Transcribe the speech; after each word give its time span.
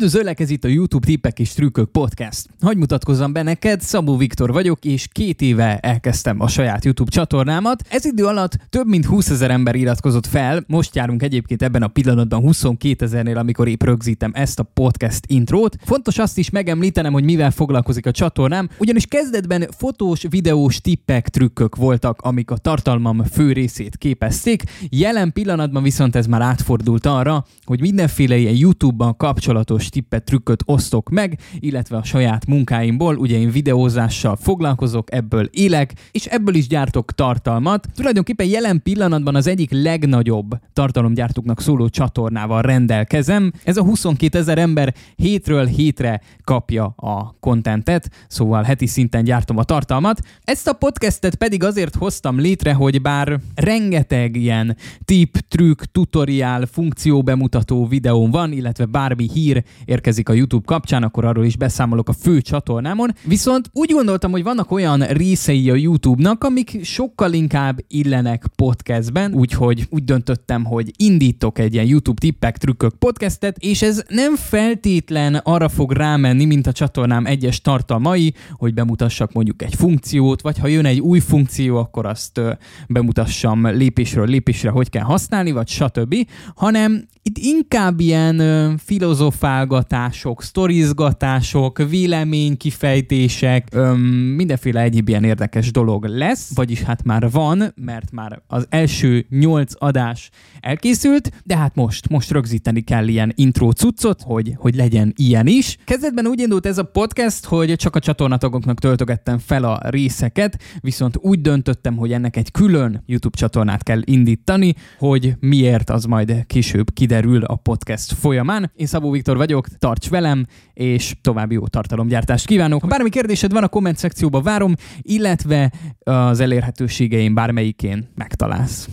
Üdvözöllek, 0.00 0.40
ez 0.40 0.50
itt 0.50 0.64
a 0.64 0.68
YouTube 0.68 1.06
tippek 1.06 1.38
és 1.38 1.52
trükkök 1.52 1.90
podcast. 1.90 2.46
Hagy 2.60 2.76
mutatkozzam 2.76 3.32
be 3.32 3.42
neked, 3.42 3.80
Szabó 3.80 4.16
Viktor 4.16 4.52
vagyok, 4.52 4.84
és 4.84 5.08
két 5.12 5.40
éve 5.40 5.78
elkezdtem 5.78 6.40
a 6.40 6.48
saját 6.48 6.84
YouTube 6.84 7.10
csatornámat. 7.10 7.82
Ez 7.88 8.04
idő 8.04 8.24
alatt 8.24 8.56
több 8.68 8.86
mint 8.86 9.04
20 9.04 9.30
ezer 9.30 9.50
ember 9.50 9.74
iratkozott 9.74 10.26
fel, 10.26 10.64
most 10.66 10.94
járunk 10.94 11.22
egyébként 11.22 11.62
ebben 11.62 11.82
a 11.82 11.88
pillanatban 11.88 12.40
22 12.40 13.04
ezernél, 13.04 13.38
amikor 13.38 13.68
épp 13.68 13.82
rögzítem 13.82 14.30
ezt 14.34 14.58
a 14.58 14.62
podcast 14.62 15.24
intrót. 15.26 15.76
Fontos 15.84 16.18
azt 16.18 16.38
is 16.38 16.50
megemlítenem, 16.50 17.12
hogy 17.12 17.24
mivel 17.24 17.50
foglalkozik 17.50 18.06
a 18.06 18.10
csatornám, 18.10 18.68
ugyanis 18.78 19.06
kezdetben 19.06 19.68
fotós, 19.76 20.26
videós 20.30 20.80
tippek, 20.80 21.28
trükkök 21.28 21.76
voltak, 21.76 22.20
amik 22.20 22.50
a 22.50 22.56
tartalmam 22.56 23.24
fő 23.24 23.52
részét 23.52 23.96
képezték. 23.96 24.62
Jelen 24.88 25.32
pillanatban 25.32 25.82
viszont 25.82 26.16
ez 26.16 26.26
már 26.26 26.40
átfordult 26.42 27.06
arra, 27.06 27.46
hogy 27.64 27.80
mindenféle 27.80 28.36
ilyen 28.36 28.56
YouTube-ban 28.56 29.16
kapcsolatos 29.16 29.88
tippet, 29.90 30.24
trükköt 30.24 30.62
osztok 30.66 31.08
meg, 31.08 31.38
illetve 31.58 31.96
a 31.96 32.04
saját 32.04 32.46
munkáimból, 32.46 33.16
ugye 33.16 33.38
én 33.38 33.50
videózással 33.50 34.36
foglalkozok, 34.36 35.14
ebből 35.14 35.48
élek, 35.50 35.92
és 36.10 36.26
ebből 36.26 36.54
is 36.54 36.66
gyártok 36.66 37.12
tartalmat. 37.12 37.86
Tulajdonképpen 37.94 38.46
jelen 38.46 38.82
pillanatban 38.82 39.34
az 39.34 39.46
egyik 39.46 39.70
legnagyobb 39.70 40.58
tartalomgyártóknak 40.72 41.60
szóló 41.60 41.88
csatornával 41.88 42.62
rendelkezem. 42.62 43.52
Ez 43.64 43.76
a 43.76 43.82
22 43.82 44.38
ezer 44.38 44.58
ember 44.58 44.94
hétről 45.16 45.66
hétre 45.66 46.20
kapja 46.44 46.84
a 46.96 47.36
kontentet, 47.40 48.10
szóval 48.28 48.62
heti 48.62 48.86
szinten 48.86 49.24
gyártom 49.24 49.56
a 49.56 49.64
tartalmat. 49.64 50.20
Ezt 50.44 50.68
a 50.68 50.72
podcastet 50.72 51.34
pedig 51.34 51.64
azért 51.64 51.94
hoztam 51.94 52.38
létre, 52.38 52.72
hogy 52.72 53.02
bár 53.02 53.40
rengeteg 53.54 54.36
ilyen 54.36 54.76
tip, 55.04 55.38
trükk, 55.48 55.82
tutoriál, 55.92 56.66
funkció 56.66 57.22
bemutató 57.22 57.86
videóm 57.86 58.30
van, 58.30 58.52
illetve 58.52 58.84
bármi 58.84 59.30
hír 59.32 59.64
érkezik 59.84 60.28
a 60.28 60.32
YouTube 60.32 60.64
kapcsán, 60.66 61.02
akkor 61.02 61.24
arról 61.24 61.44
is 61.44 61.56
beszámolok 61.56 62.08
a 62.08 62.12
fő 62.12 62.40
csatornámon. 62.40 63.14
Viszont 63.24 63.70
úgy 63.72 63.90
gondoltam, 63.90 64.30
hogy 64.30 64.42
vannak 64.42 64.70
olyan 64.70 65.00
részei 65.00 65.70
a 65.70 65.74
YouTube-nak, 65.74 66.44
amik 66.44 66.84
sokkal 66.84 67.32
inkább 67.32 67.78
illenek 67.88 68.44
podcastben, 68.56 69.34
úgyhogy 69.34 69.86
úgy 69.90 70.04
döntöttem, 70.04 70.64
hogy 70.64 70.90
indítok 70.96 71.58
egy 71.58 71.74
ilyen 71.74 71.86
YouTube 71.86 72.20
tippek, 72.20 72.56
trükkök 72.56 72.94
podcastet, 72.94 73.56
és 73.58 73.82
ez 73.82 74.02
nem 74.08 74.36
feltétlen 74.36 75.34
arra 75.34 75.68
fog 75.68 75.92
rámenni, 75.92 76.44
mint 76.44 76.66
a 76.66 76.72
csatornám 76.72 77.26
egyes 77.26 77.60
tartalmai, 77.60 78.34
hogy 78.52 78.74
bemutassak 78.74 79.32
mondjuk 79.32 79.62
egy 79.62 79.74
funkciót, 79.74 80.40
vagy 80.40 80.58
ha 80.58 80.66
jön 80.66 80.84
egy 80.84 81.00
új 81.00 81.18
funkció, 81.18 81.76
akkor 81.76 82.06
azt 82.06 82.40
bemutassam 82.88 83.66
lépésről 83.66 84.26
lépésre, 84.26 84.70
hogy 84.70 84.90
kell 84.90 85.02
használni, 85.04 85.50
vagy 85.50 85.68
stb., 85.68 86.14
hanem 86.54 87.08
itt 87.22 87.38
inkább 87.38 88.00
ilyen 88.00 88.78
filozofálgatások, 88.78 90.42
sztorizgatások, 90.42 91.78
véleménykifejtések, 91.88 93.68
öm, 93.72 94.00
mindenféle 94.36 94.80
egyéb 94.80 95.08
ilyen 95.08 95.24
érdekes 95.24 95.70
dolog 95.70 96.04
lesz, 96.04 96.54
vagyis 96.54 96.82
hát 96.82 97.04
már 97.04 97.30
van, 97.30 97.72
mert 97.76 98.12
már 98.12 98.42
az 98.46 98.66
első 98.68 99.26
nyolc 99.28 99.72
adás 99.78 100.30
elkészült, 100.60 101.30
de 101.44 101.56
hát 101.56 101.74
most, 101.74 102.08
most 102.08 102.30
rögzíteni 102.30 102.80
kell 102.80 103.08
ilyen 103.08 103.32
intro 103.34 103.70
cuccot, 103.70 104.22
hogy, 104.22 104.54
hogy 104.56 104.74
legyen 104.74 105.12
ilyen 105.16 105.46
is. 105.46 105.76
Kezdetben 105.84 106.26
úgy 106.26 106.40
indult 106.40 106.66
ez 106.66 106.78
a 106.78 106.84
podcast, 106.84 107.44
hogy 107.44 107.76
csak 107.76 107.96
a 107.96 108.00
csatornatagoknak 108.00 108.78
töltögettem 108.78 109.38
fel 109.38 109.64
a 109.64 109.80
részeket, 109.88 110.62
viszont 110.80 111.16
úgy 111.20 111.40
döntöttem, 111.40 111.96
hogy 111.96 112.12
ennek 112.12 112.36
egy 112.36 112.50
külön 112.50 113.02
YouTube 113.06 113.36
csatornát 113.36 113.82
kell 113.82 114.00
indítani, 114.04 114.74
hogy 114.98 115.34
miért 115.40 115.90
az 115.90 116.04
majd 116.04 116.46
később 116.46 116.92
kiderül 117.10 117.44
a 117.44 117.56
podcast 117.56 118.12
folyamán. 118.12 118.70
Én 118.74 118.86
Szabó 118.86 119.10
Viktor 119.10 119.36
vagyok, 119.36 119.68
tarts 119.78 120.08
velem, 120.08 120.46
és 120.72 121.14
további 121.20 121.54
jó 121.54 121.66
tartalomgyártást 121.66 122.46
kívánok. 122.46 122.80
Ha 122.80 122.86
bármi 122.86 123.08
kérdésed 123.08 123.52
van, 123.52 123.62
a 123.62 123.68
komment 123.68 123.96
szekcióba 123.96 124.40
várom, 124.40 124.74
illetve 125.02 125.72
az 126.04 126.40
elérhetőségeim 126.40 127.34
bármelyikén 127.34 128.08
megtalálsz. 128.14 128.88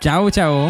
Ciao, 0.00 0.28
ciao! 0.28 0.68